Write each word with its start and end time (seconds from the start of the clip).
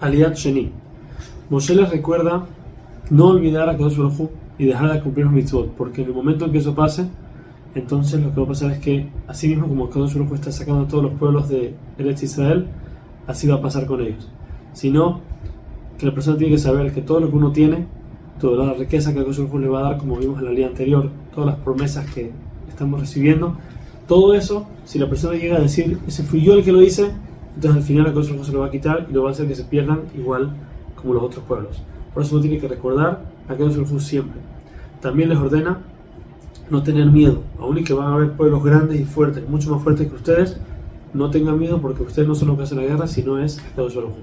Aliat 0.00 0.34
Sheni. 0.36 0.70
Moshe 1.50 1.74
les 1.74 1.90
recuerda 1.90 2.46
no 3.10 3.26
olvidar 3.26 3.68
a 3.68 3.76
Kadosh 3.76 3.96
Baruj 3.96 4.30
y 4.58 4.66
dejar 4.66 4.92
de 4.92 5.00
cumplir 5.00 5.26
los 5.26 5.34
mitzvot, 5.34 5.70
porque 5.72 6.02
en 6.02 6.08
el 6.08 6.14
momento 6.14 6.44
en 6.44 6.52
que 6.52 6.58
eso 6.58 6.74
pase, 6.74 7.06
entonces 7.74 8.20
lo 8.20 8.32
que 8.32 8.40
va 8.40 8.46
a 8.46 8.48
pasar 8.48 8.70
es 8.70 8.78
que, 8.78 9.08
así 9.26 9.48
mismo 9.48 9.68
como 9.68 9.90
Kadosh 9.90 10.14
Baruj 10.14 10.34
está 10.34 10.52
sacando 10.52 10.82
a 10.82 10.88
todos 10.88 11.04
los 11.04 11.12
pueblos 11.14 11.48
de 11.48 11.74
Eretz 11.98 12.22
Israel, 12.22 12.66
así 13.26 13.46
va 13.46 13.56
a 13.56 13.60
pasar 13.60 13.86
con 13.86 14.00
ellos. 14.00 14.28
Sino 14.72 15.20
que 15.98 16.06
la 16.06 16.14
persona 16.14 16.36
tiene 16.36 16.54
que 16.54 16.58
saber 16.58 16.92
que 16.92 17.02
todo 17.02 17.20
lo 17.20 17.30
que 17.30 17.36
uno 17.36 17.52
tiene, 17.52 17.86
toda 18.40 18.66
la 18.66 18.74
riqueza 18.74 19.12
que 19.12 19.20
Kadosh 19.20 19.38
Baruj 19.38 19.60
le 19.60 19.68
va 19.68 19.80
a 19.80 19.82
dar, 19.82 19.98
como 19.98 20.16
vimos 20.16 20.38
en 20.38 20.46
la 20.46 20.50
línea 20.50 20.68
anterior, 20.68 21.10
todas 21.34 21.50
las 21.50 21.56
promesas 21.64 22.08
que 22.10 22.30
estamos 22.68 23.00
recibiendo, 23.00 23.56
todo 24.08 24.34
eso, 24.34 24.66
si 24.84 24.98
la 24.98 25.08
persona 25.08 25.36
llega 25.38 25.56
a 25.56 25.60
decir, 25.60 25.98
ese 26.06 26.22
fui 26.22 26.42
yo 26.42 26.54
el 26.54 26.64
que 26.64 26.72
lo 26.72 26.82
hice, 26.82 27.10
entonces 27.54 27.82
al 27.82 27.86
final 27.86 28.04
Baruj 28.06 28.32
Hu 28.32 28.44
se 28.44 28.52
lo 28.52 28.60
va 28.60 28.66
a 28.66 28.70
quitar 28.70 29.06
y 29.08 29.12
lo 29.12 29.22
va 29.22 29.28
a 29.28 29.32
hacer 29.32 29.46
que 29.46 29.54
se 29.54 29.64
pierdan 29.64 30.02
igual 30.14 30.50
como 30.94 31.14
los 31.14 31.22
otros 31.22 31.44
pueblos. 31.44 31.82
Por 32.12 32.22
eso 32.22 32.34
uno 32.34 32.42
tiene 32.42 32.58
que 32.58 32.68
recordar 32.68 33.24
a 33.48 33.54
Hu 33.54 34.00
siempre. 34.00 34.40
También 35.00 35.28
les 35.28 35.38
ordena 35.38 35.78
no 36.70 36.82
tener 36.82 37.06
miedo, 37.06 37.42
aún 37.60 37.78
y 37.78 37.84
que 37.84 37.92
van 37.92 38.06
a 38.06 38.14
haber 38.14 38.32
pueblos 38.32 38.64
grandes 38.64 39.00
y 39.00 39.04
fuertes, 39.04 39.46
mucho 39.48 39.70
más 39.70 39.82
fuertes 39.82 40.08
que 40.08 40.14
ustedes, 40.14 40.58
no 41.12 41.30
tengan 41.30 41.58
miedo 41.58 41.80
porque 41.80 42.02
ustedes 42.02 42.26
no 42.26 42.34
son 42.34 42.48
los 42.48 42.56
que 42.56 42.62
hacen 42.64 42.78
la 42.78 42.84
guerra, 42.84 43.06
sino 43.06 43.38
es 43.38 43.62
Hu. 43.76 44.14